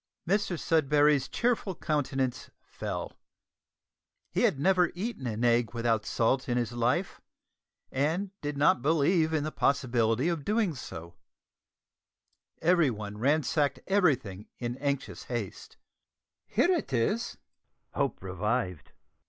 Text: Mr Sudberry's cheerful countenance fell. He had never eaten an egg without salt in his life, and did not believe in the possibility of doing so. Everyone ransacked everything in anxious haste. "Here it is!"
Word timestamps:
Mr 0.27 0.59
Sudberry's 0.59 1.27
cheerful 1.27 1.75
countenance 1.75 2.49
fell. 2.59 3.19
He 4.31 4.41
had 4.41 4.59
never 4.59 4.91
eaten 4.95 5.27
an 5.27 5.43
egg 5.43 5.75
without 5.75 6.07
salt 6.07 6.49
in 6.49 6.57
his 6.57 6.71
life, 6.71 7.21
and 7.91 8.31
did 8.41 8.57
not 8.57 8.81
believe 8.81 9.31
in 9.31 9.43
the 9.43 9.51
possibility 9.51 10.27
of 10.27 10.43
doing 10.43 10.73
so. 10.73 11.13
Everyone 12.63 13.19
ransacked 13.19 13.79
everything 13.85 14.47
in 14.57 14.75
anxious 14.79 15.25
haste. 15.25 15.77
"Here 16.47 16.71
it 16.71 16.91
is!" 16.93 17.37